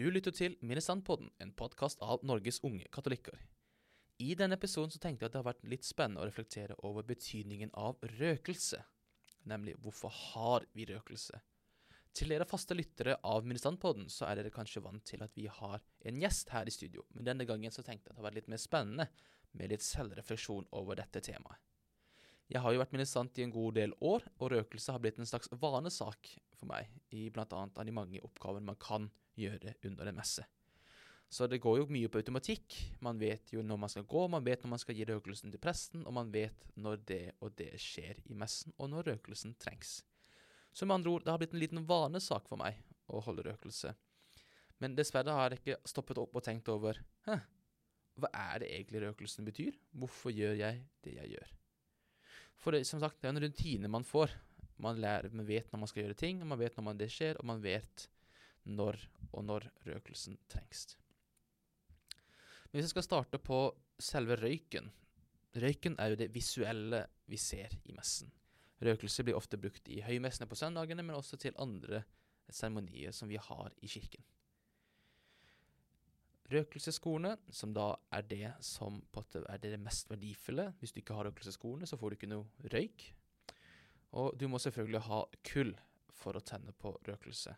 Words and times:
Du 0.00 0.06
lytter 0.08 0.32
til 0.32 0.54
Minnesandpodden, 0.64 1.28
en 1.44 1.50
podkast 1.52 2.00
av 2.00 2.22
Norges 2.24 2.62
unge 2.64 2.86
katolikker. 2.88 3.34
I 4.24 4.30
denne 4.32 4.56
episoden 4.56 4.88
så 4.94 4.96
tenkte 5.02 5.26
jeg 5.26 5.28
at 5.28 5.34
det 5.34 5.40
har 5.42 5.48
vært 5.50 5.66
litt 5.68 5.84
spennende 5.84 6.22
å 6.22 6.28
reflektere 6.30 6.78
over 6.88 7.04
betydningen 7.04 7.74
av 7.76 8.00
røkelse. 8.14 8.80
Nemlig 9.52 9.74
hvorfor 9.84 10.14
har 10.14 10.64
vi 10.72 10.86
røkelse? 10.88 11.42
Til 12.16 12.32
dere 12.32 12.48
faste 12.48 12.78
lyttere 12.78 13.18
av 13.28 13.44
Minnesandpodden 13.44 14.08
så 14.08 14.24
er 14.30 14.40
dere 14.40 14.54
kanskje 14.54 14.80
vant 14.86 15.04
til 15.04 15.20
at 15.26 15.36
vi 15.36 15.50
har 15.52 15.84
en 16.08 16.24
gjest 16.24 16.54
her 16.56 16.70
i 16.70 16.72
studio, 16.78 17.04
men 17.12 17.28
denne 17.28 17.44
gangen 17.50 17.76
så 17.76 17.84
tenkte 17.84 18.08
jeg 18.08 18.14
at 18.14 18.16
det 18.16 18.22
har 18.22 18.30
vært 18.30 18.40
litt 18.40 18.52
mer 18.54 18.64
spennende 18.64 19.10
med 19.52 19.74
litt 19.74 19.84
selvrefleksjon 19.84 20.72
over 20.80 20.96
dette 20.96 21.20
temaet. 21.28 21.60
Jeg 22.50 22.64
har 22.64 22.74
jo 22.74 22.80
vært 22.80 22.94
ministrant 22.96 23.36
i 23.38 23.44
en 23.44 23.52
god 23.54 23.76
del 23.78 23.92
år, 24.02 24.24
og 24.42 24.48
røkelse 24.50 24.90
har 24.90 25.02
blitt 25.02 25.20
en 25.22 25.28
slags 25.28 25.52
vanesak 25.60 26.32
for 26.58 26.66
meg 26.70 26.88
i 27.14 27.28
bl.a. 27.30 27.46
av 27.46 27.84
de 27.86 27.94
mange 27.94 28.22
oppgavene 28.26 28.66
man 28.66 28.78
kan 28.80 29.06
gjøre 29.38 29.76
under 29.86 30.10
en 30.10 30.18
messe. 30.18 30.42
Så 31.30 31.46
det 31.46 31.60
går 31.62 31.76
jo 31.78 31.86
mye 31.94 32.08
på 32.10 32.18
automatikk. 32.18 32.74
Man 33.06 33.20
vet 33.22 33.52
jo 33.54 33.62
når 33.62 33.78
man 33.78 33.92
skal 33.92 34.06
gå, 34.10 34.24
man 34.32 34.42
vet 34.42 34.64
når 34.64 34.72
man 34.72 34.82
skal 34.82 34.98
gi 34.98 35.06
røkelsen 35.06 35.54
til 35.54 35.62
presten, 35.62 36.02
og 36.02 36.16
man 36.16 36.32
vet 36.34 36.66
når 36.74 37.04
det 37.06 37.20
og 37.38 37.54
det 37.60 37.70
skjer 37.78 38.18
i 38.26 38.34
messen, 38.34 38.74
og 38.82 38.90
når 38.90 39.12
røkelsen 39.12 39.54
trengs. 39.62 40.00
Så 40.74 40.86
med 40.86 40.98
andre 40.98 41.14
ord, 41.14 41.22
det 41.22 41.30
har 41.30 41.38
blitt 41.38 41.54
en 41.54 41.62
liten 41.62 41.86
vanesak 41.86 42.50
for 42.50 42.58
meg 42.58 42.82
å 43.06 43.22
holde 43.22 43.46
røkelse. 43.46 43.94
Men 44.82 44.98
dessverre 44.98 45.38
har 45.38 45.54
jeg 45.54 45.62
ikke 45.62 45.78
stoppet 45.92 46.18
opp 46.18 46.34
og 46.34 46.46
tenkt 46.46 46.70
over 46.72 46.98
hva 48.20 48.34
er 48.34 48.60
det 48.64 48.74
egentlig 48.74 49.06
røkelsen 49.06 49.46
betyr? 49.46 49.78
Hvorfor 49.94 50.34
gjør 50.34 50.58
jeg 50.58 50.82
det 51.06 51.14
jeg 51.14 51.36
gjør? 51.36 51.59
For 52.60 52.76
det, 52.76 52.84
som 52.88 53.00
sagt, 53.00 53.20
det 53.20 53.30
er 53.30 53.34
en 53.34 53.42
rutine 53.42 53.90
man 53.90 54.04
får. 54.04 54.32
Man 54.80 55.00
lærer, 55.00 55.32
man 55.32 55.48
vet 55.48 55.68
når 55.72 55.82
man 55.82 55.90
skal 55.90 56.04
gjøre 56.04 56.18
ting, 56.20 56.40
man 56.46 56.60
vet 56.60 56.76
når 56.76 56.98
det 57.00 57.10
skjer, 57.12 57.40
og 57.40 57.48
man 57.48 57.62
vet 57.64 58.06
når 58.68 58.98
og 59.32 59.44
når 59.46 59.68
røkelsen 59.86 60.38
trengs. 60.50 60.96
Men 62.70 62.78
hvis 62.78 62.88
jeg 62.88 62.94
skal 62.94 63.06
starte 63.06 63.40
på 63.42 63.62
selve 64.00 64.36
røyken 64.40 64.90
Røyken 65.50 65.96
er 65.98 66.12
jo 66.12 66.18
det 66.20 66.28
visuelle 66.30 67.00
vi 67.26 67.38
ser 67.40 67.72
i 67.90 67.94
messen. 67.94 68.30
Røkelse 68.80 69.24
blir 69.26 69.34
ofte 69.34 69.58
brukt 69.58 69.88
i 69.90 69.98
høymessene 70.06 70.46
på 70.46 70.54
søndagene, 70.54 71.02
men 71.02 71.16
også 71.18 71.40
til 71.42 71.56
andre 71.58 72.04
seremonier 72.46 73.10
som 73.10 73.28
vi 73.28 73.40
har 73.40 73.72
i 73.82 73.90
kirken. 73.90 74.22
Røkelseskornet, 76.50 77.42
som 77.54 77.72
da 77.76 77.92
er 78.10 78.24
det 78.26 78.50
som 78.66 78.98
er 79.14 79.58
det 79.62 79.76
mest 79.78 80.10
verdifulle 80.10 80.72
Hvis 80.80 80.92
du 80.92 80.98
ikke 80.98 81.14
har 81.14 81.28
røkelseskorene, 81.28 81.86
så 81.86 81.96
får 81.96 82.10
du 82.10 82.16
ikke 82.18 82.30
noe 82.32 82.70
røyk. 82.72 83.04
Og 84.18 84.34
du 84.38 84.48
må 84.50 84.58
selvfølgelig 84.58 85.04
ha 85.06 85.24
kull 85.46 85.74
for 86.10 86.36
å 86.36 86.42
tenne 86.42 86.72
på 86.74 86.96
røkelse. 87.06 87.54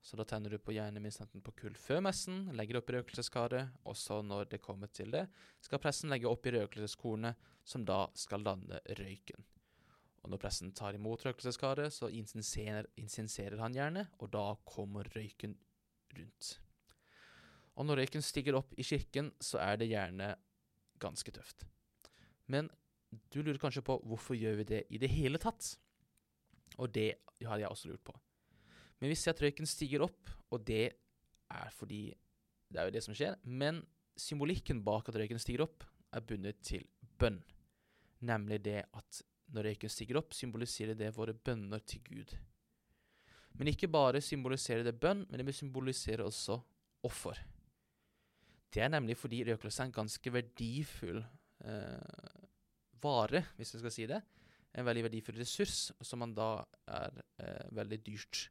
Så 0.00 0.16
da 0.16 0.24
tenner 0.24 0.52
du 0.52 0.58
på 0.60 0.72
gjerne 0.72 1.00
minst 1.02 1.20
enten 1.20 1.42
på 1.44 1.52
kull 1.62 1.76
før 1.76 2.00
messen, 2.04 2.46
legger 2.56 2.78
opp 2.80 2.90
i 2.90 2.96
røkelseskaret, 2.96 3.80
og 3.84 3.96
så 3.96 4.20
når 4.24 4.48
det 4.52 4.62
kommer 4.64 4.88
til 4.92 5.12
det, 5.12 5.26
skal 5.60 5.80
pressen 5.82 6.12
legge 6.12 6.28
opp 6.28 6.46
i 6.48 6.54
røkelseskornet, 6.56 7.36
som 7.64 7.84
da 7.84 8.06
skal 8.16 8.44
lande 8.44 8.80
røyken. 9.00 9.44
Og 10.20 10.32
når 10.32 10.40
pressen 10.40 10.72
tar 10.76 10.96
imot 10.96 11.24
røkelseskaret, 11.24 11.92
så 11.92 12.08
insinserer 12.12 13.60
han 13.60 13.76
gjerne, 13.76 14.08
og 14.20 14.32
da 14.32 14.46
kommer 14.68 15.08
røyken 15.16 15.56
rundt. 16.16 16.56
Og 17.78 17.86
når 17.86 18.02
røyken 18.02 18.24
stiger 18.24 18.58
opp 18.58 18.72
i 18.78 18.84
kirken, 18.86 19.30
så 19.40 19.60
er 19.62 19.78
det 19.80 19.90
gjerne 19.92 20.32
ganske 21.00 21.32
tøft. 21.34 21.64
Men 22.50 22.68
du 23.32 23.40
lurer 23.42 23.60
kanskje 23.62 23.84
på 23.86 23.98
hvorfor 24.06 24.38
gjør 24.38 24.60
vi 24.60 24.66
det 24.72 24.82
i 24.90 24.98
det 25.02 25.10
hele 25.10 25.40
tatt? 25.42 25.74
Og 26.78 26.90
det 26.94 27.22
hadde 27.40 27.62
jeg 27.62 27.70
også 27.70 27.90
lurt 27.90 28.04
på. 28.06 28.14
Men 29.00 29.12
vi 29.12 29.16
ser 29.16 29.34
at 29.34 29.40
røyken 29.42 29.68
stiger 29.68 30.04
opp, 30.04 30.28
og 30.52 30.66
det 30.66 30.84
er 31.50 31.72
fordi 31.74 32.10
det 32.70 32.78
er 32.78 32.88
jo 32.88 32.94
det 32.94 33.02
som 33.06 33.16
skjer. 33.16 33.38
Men 33.44 33.80
symbolikken 34.20 34.82
bak 34.86 35.08
at 35.08 35.18
røyken 35.18 35.40
stiger 35.40 35.64
opp, 35.66 35.86
er 36.12 36.26
bundet 36.26 36.60
til 36.66 36.84
bønn. 37.18 37.40
Nemlig 38.26 38.60
det 38.66 38.82
at 38.84 39.22
når 39.50 39.70
røyken 39.70 39.90
stiger 39.90 40.20
opp, 40.20 40.34
symboliserer 40.36 40.98
det 40.98 41.14
våre 41.16 41.34
bønner 41.34 41.82
til 41.82 42.02
Gud. 42.06 42.36
Men 43.58 43.72
ikke 43.72 43.90
bare 43.90 44.22
symboliserer 44.22 44.84
det 44.86 44.98
bønn, 45.00 45.24
men 45.30 45.42
det 45.42 45.56
symboliserer 45.56 46.22
også 46.26 46.60
offer. 47.06 47.40
Det 48.70 48.84
er 48.84 48.92
nemlig 48.92 49.16
fordi 49.18 49.42
røkelse 49.48 49.82
er 49.82 49.90
en 49.90 49.96
ganske 49.96 50.32
verdifull 50.32 51.18
eh, 51.66 52.44
vare, 53.02 53.44
hvis 53.56 53.74
jeg 53.74 53.82
skal 53.82 53.94
si 53.94 54.06
det. 54.10 54.20
En 54.78 54.86
veldig 54.86 55.08
verdifull 55.08 55.40
ressurs, 55.40 55.90
som 56.06 56.22
man 56.22 56.34
da 56.36 56.52
er 56.86 57.22
eh, 57.42 57.66
veldig 57.74 57.98
dyrt. 58.06 58.44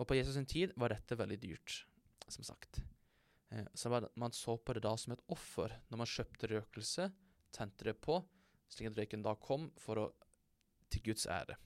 Og 0.00 0.08
på 0.08 0.16
Jesus 0.16 0.38
sin 0.38 0.48
tid 0.48 0.72
var 0.80 0.94
dette 0.94 1.18
veldig 1.18 1.38
dyrt, 1.42 1.82
som 2.32 2.46
sagt. 2.48 2.80
Eh, 3.52 3.66
så 3.74 3.92
man 4.14 4.32
så 4.32 4.56
på 4.56 4.72
det 4.72 4.84
da 4.86 4.94
som 4.96 5.12
et 5.12 5.26
offer 5.32 5.74
når 5.90 6.00
man 6.00 6.08
kjøpte 6.08 6.48
røkelse, 6.54 7.10
tente 7.52 7.90
det 7.90 7.98
på, 8.00 8.16
slik 8.72 8.88
at 8.88 9.02
røyken 9.02 9.24
da 9.24 9.36
kom 9.36 9.68
for 9.80 10.00
å, 10.00 10.06
til 10.88 11.04
Guds 11.10 11.28
ære. 11.28 11.58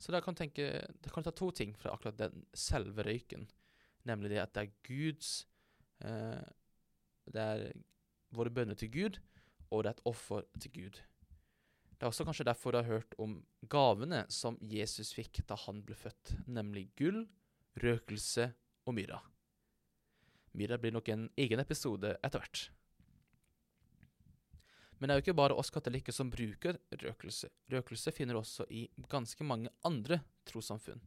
Så 0.00 0.10
da 0.10 0.22
kan 0.24 0.34
tenke, 0.34 0.64
det 0.98 1.12
kan 1.14 1.22
ta 1.22 1.30
to 1.36 1.52
ting 1.54 1.76
fra 1.78 1.92
akkurat 1.92 2.16
den 2.18 2.46
selve 2.56 3.04
røyken, 3.06 3.44
nemlig 4.08 4.32
det 4.32 4.40
at 4.42 4.56
det 4.56 4.64
er 4.64 4.72
Guds 4.88 5.34
eh, 6.02 6.42
Det 7.30 7.42
er 7.42 7.64
våre 8.34 8.50
bønner 8.50 8.78
til 8.78 8.90
Gud, 8.92 9.18
og 9.70 9.84
det 9.84 9.92
er 9.92 9.96
et 9.98 10.06
offer 10.08 10.46
til 10.60 10.72
Gud. 10.74 11.00
Det 11.92 12.06
er 12.06 12.10
også 12.10 12.26
kanskje 12.26 12.48
derfor 12.48 12.74
du 12.74 12.80
har 12.80 12.88
hørt 12.88 13.14
om 13.22 13.36
gavene 13.70 14.24
som 14.32 14.56
Jesus 14.66 15.12
fikk 15.14 15.44
da 15.46 15.54
han 15.66 15.84
ble 15.86 15.94
født, 15.94 16.34
nemlig 16.50 16.88
gull, 16.98 17.24
røkelse 17.78 18.48
og 18.88 18.96
myrra. 18.96 19.20
Myrra 20.58 20.80
blir 20.82 20.92
nok 20.96 21.08
en 21.14 21.28
egen 21.38 21.62
episode 21.62 22.16
etter 22.18 22.42
hvert. 22.42 22.64
Men 24.98 25.08
det 25.08 25.14
er 25.14 25.18
jo 25.20 25.24
ikke 25.24 25.38
bare 25.38 25.54
oss 25.58 25.72
katolikker 25.74 26.14
som 26.14 26.28
bruker 26.30 26.76
røkelse. 27.00 27.48
Røkelse 27.72 28.12
finner 28.14 28.36
du 28.36 28.42
også 28.42 28.66
i 28.70 28.84
ganske 29.10 29.46
mange 29.46 29.72
andre 29.86 30.20
trossamfunn. 30.46 31.00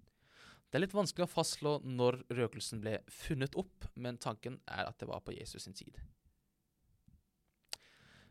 Det 0.75 0.81
er 0.81 0.89
litt 0.89 0.93
vanskelig 0.97 1.23
å 1.23 1.31
fastslå 1.31 1.71
når 1.87 2.17
røkelsen 2.35 2.81
ble 2.83 2.97
funnet 3.07 3.53
opp, 3.55 3.85
men 3.95 4.17
tanken 4.19 4.57
er 4.67 4.89
at 4.89 4.97
det 4.99 5.07
var 5.07 5.21
på 5.23 5.31
Jesus 5.31 5.63
sin 5.63 5.77
tid. 5.77 6.01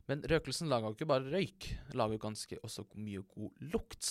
Men 0.05 0.21
røkelsen 0.29 0.69
lager 0.69 0.91
jo 0.91 0.99
ikke 0.99 1.09
bare 1.09 1.33
røyk, 1.33 1.71
lager 1.97 2.21
ganske 2.21 2.59
også 2.61 2.85
mye 3.01 3.23
god 3.33 3.65
lukt. 3.73 4.11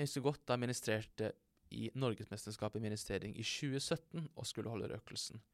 Jeg 0.00 0.08
husker 0.08 0.24
godt 0.24 0.46
da 0.48 0.56
jeg 0.56 0.64
ministrerte 0.64 1.30
i 1.76 1.90
Norgesmesterskapet 2.00 2.80
i 2.80 2.86
ministrering 2.86 3.36
i 3.36 3.44
2017 3.44 4.30
og 4.32 4.48
skulle 4.48 4.72
holde 4.72 4.88
røkelsen. 4.96 5.44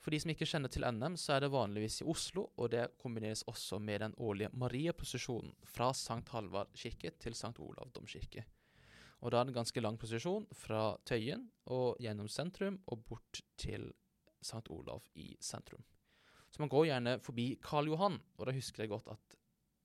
For 0.00 0.08
de 0.08 0.24
som 0.24 0.32
ikke 0.32 0.48
kjenner 0.48 0.72
til 0.72 0.88
NM, 0.88 1.20
så 1.20 1.36
er 1.36 1.44
det 1.44 1.52
vanligvis 1.52 2.00
i 2.00 2.08
Oslo, 2.08 2.48
og 2.56 2.72
det 2.72 2.94
kombineres 2.96 3.44
også 3.44 3.76
med 3.76 4.06
den 4.08 4.16
årlige 4.16 4.56
Mariaprosesjonen 4.56 5.52
fra 5.68 5.92
St. 5.92 6.24
Halvard 6.32 6.72
kirke 6.72 7.12
til 7.20 7.36
St. 7.36 7.58
Olav 7.60 7.92
domkirke. 7.92 8.48
Og 9.24 9.32
da 9.32 9.40
er 9.40 9.46
det 9.48 9.54
en 9.54 9.60
ganske 9.62 9.80
lang 9.80 9.96
posisjon 10.00 10.44
fra 10.52 10.98
Tøyen 11.08 11.46
og 11.72 11.96
gjennom 12.02 12.28
sentrum 12.28 12.76
og 12.92 13.06
bort 13.08 13.40
til 13.60 13.88
St. 14.44 14.66
Olav 14.68 15.06
i 15.16 15.30
sentrum. 15.40 15.80
Så 16.52 16.60
man 16.60 16.70
går 16.70 16.90
gjerne 16.90 17.16
forbi 17.24 17.46
Karl 17.64 17.88
Johan, 17.88 18.20
og 18.36 18.46
da 18.46 18.52
husker 18.54 18.84
jeg 18.84 18.92
godt 18.92 19.08
at 19.14 19.38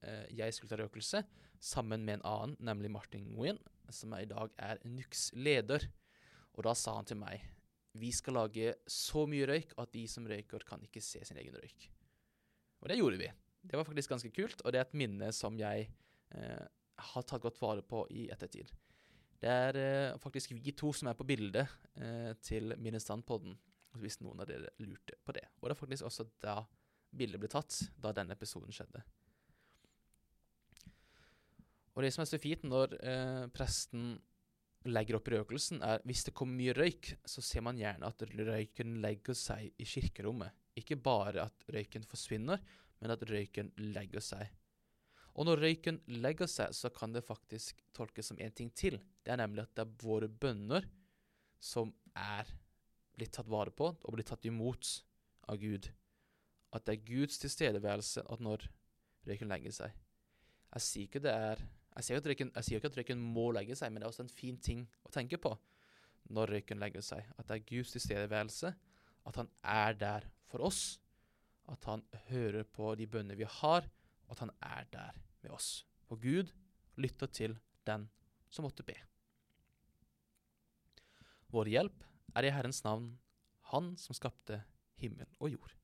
eh, 0.04 0.26
jeg 0.42 0.54
skulle 0.54 0.70
ta 0.70 0.78
røkelse 0.82 1.22
sammen 1.60 2.04
med 2.04 2.18
en 2.18 2.26
annen, 2.28 2.58
nemlig 2.60 2.92
Martin 2.92 3.24
Nguyen, 3.32 3.58
som 3.90 4.12
i 4.14 4.28
dag 4.28 4.52
er 4.60 4.84
NUKs 4.84 5.30
leder. 5.34 5.88
Og 6.54 6.62
da 6.68 6.76
sa 6.76 6.98
han 6.98 7.08
til 7.08 7.18
meg 7.18 7.40
vi 7.98 8.12
skal 8.14 8.36
lage 8.38 8.74
så 8.86 9.24
mye 9.26 9.48
røyk 9.50 9.72
at 9.82 9.90
de 9.96 10.04
som 10.06 10.28
røyker, 10.30 10.62
kan 10.68 10.84
ikke 10.86 11.02
se 11.02 11.24
sin 11.26 11.40
egen 11.40 11.56
røyk. 11.58 11.88
Og 12.84 12.92
det 12.92 13.00
gjorde 13.00 13.18
vi. 13.18 13.30
Det 13.66 13.76
var 13.76 13.88
faktisk 13.88 14.12
ganske 14.12 14.30
kult, 14.36 14.62
og 14.62 14.70
det 14.70 14.78
er 14.78 14.86
et 14.86 15.00
minne 15.00 15.32
som 15.34 15.58
jeg 15.58 15.88
eh, 16.36 16.68
har 17.10 17.26
tatt 17.26 17.42
godt 17.42 17.58
vare 17.60 17.82
på 17.82 18.04
i 18.14 18.28
ettertid. 18.30 18.70
Det 19.40 19.48
er 19.48 19.78
eh, 19.80 20.18
faktisk 20.20 20.52
vi 20.52 20.74
to 20.76 20.92
som 20.96 21.08
er 21.08 21.16
på 21.16 21.24
bildet 21.28 21.64
eh, 21.96 22.32
til 22.44 22.74
Minnestandpodden 22.76 23.56
hvis 24.00 24.20
noen 24.22 24.42
av 24.42 24.46
dere 24.46 24.70
lurte 24.84 25.16
på 25.24 25.34
det. 25.34 25.46
Og 25.58 25.66
det 25.68 25.74
er 25.74 25.80
faktisk 25.80 26.06
også 26.06 26.28
da 26.42 26.60
bildet 27.10 27.40
ble 27.42 27.50
tatt, 27.50 27.74
da 27.98 28.12
denne 28.14 28.36
episoden 28.36 28.74
skjedde. 28.74 29.02
Og 31.96 32.04
det 32.04 32.12
som 32.14 32.22
er 32.22 32.30
så 32.30 32.38
fint 32.40 32.62
når 32.68 32.94
eh, 33.00 33.46
presten 33.54 34.12
legger 34.88 35.18
opp 35.18 35.28
røkelsen, 35.32 35.82
er 35.84 36.04
hvis 36.08 36.22
det 36.28 36.36
kommer 36.36 36.56
mye 36.60 36.76
røyk, 36.76 37.10
så 37.28 37.42
ser 37.44 37.64
man 37.66 37.80
gjerne 37.80 38.08
at 38.08 38.22
røyken 38.30 39.00
legger 39.02 39.36
seg 39.36 39.72
i 39.76 39.88
kirkerommet. 39.88 40.54
Ikke 40.78 40.96
bare 40.96 41.48
at 41.48 41.66
røyken 41.68 42.06
forsvinner, 42.08 42.62
men 43.00 43.12
at 43.12 43.24
røyken 43.28 43.72
legger 43.90 44.24
seg. 44.24 44.46
Og 45.40 45.46
når 45.48 45.62
røyken 45.64 46.02
legger 46.20 46.48
seg, 46.50 46.74
så 46.76 46.90
kan 46.92 47.14
det 47.14 47.24
faktisk 47.24 47.78
tolkes 47.96 48.28
som 48.28 48.40
én 48.44 48.52
ting 48.52 48.68
til. 48.76 48.98
Det 49.24 49.32
er 49.32 49.40
nemlig 49.40 49.64
at 49.64 49.72
det 49.78 49.86
er 49.86 50.02
våre 50.02 50.28
bønner 50.28 50.84
som 51.56 51.94
er 52.12 52.50
blitt 53.16 53.32
tatt 53.32 53.48
vare 53.48 53.72
på 53.72 53.88
og 53.88 54.12
blitt 54.12 54.28
tatt 54.28 54.44
imot 54.44 54.90
av 55.48 55.56
Gud. 55.62 55.88
At 56.76 56.84
det 56.84 56.98
er 56.98 57.06
Guds 57.08 57.40
tilstedeværelse 57.40 58.26
at 58.28 58.44
når 58.44 58.66
røyken 59.28 59.48
legger 59.48 59.72
seg. 59.72 59.96
Jeg 60.74 60.84
sier 60.86 61.08
ikke 61.08 61.24
det 61.24 61.32
er 61.32 61.64
jeg 61.96 62.06
sier, 62.06 62.20
røyken, 62.22 62.52
jeg 62.54 62.64
sier, 62.66 62.78
ikke 62.78 62.92
at 62.92 62.98
røyken 63.00 63.22
må 63.34 63.48
legge 63.52 63.74
seg, 63.76 63.90
men 63.90 63.98
det 63.98 64.06
er 64.06 64.12
også 64.12 64.22
en 64.22 64.30
fin 64.30 64.60
ting 64.62 64.84
å 65.02 65.10
tenke 65.12 65.40
på 65.42 65.50
når 66.30 66.52
røyken 66.54 66.78
legger 66.80 67.02
seg. 67.02 67.24
At 67.34 67.48
det 67.48 67.56
er 67.56 67.66
Guds 67.72 67.96
tilstedeværelse 67.96 68.70
at 69.26 69.40
han 69.40 69.50
er 69.66 69.96
der 69.98 70.28
for 70.52 70.68
oss, 70.68 71.00
at 71.72 71.88
han 71.88 72.04
hører 72.28 72.68
på 72.68 72.92
de 73.00 73.08
bønnene 73.10 73.40
vi 73.40 73.48
har, 73.58 73.88
og 74.28 74.36
at 74.36 74.44
han 74.44 74.54
er 74.68 74.86
der 74.92 75.18
med 75.42 75.54
oss. 75.54 75.84
For 76.08 76.20
Gud 76.20 76.52
lytter 77.00 77.30
til 77.32 77.56
den 77.86 78.08
som 78.50 78.66
måtte 78.66 78.86
be. 78.86 78.96
Vår 81.50 81.70
hjelp 81.70 82.04
er 82.36 82.46
i 82.46 82.54
Herrens 82.54 82.84
navn, 82.84 83.18
Han 83.70 83.96
som 83.96 84.16
skapte 84.18 84.64
himmel 84.98 85.28
og 85.38 85.52
jord. 85.52 85.79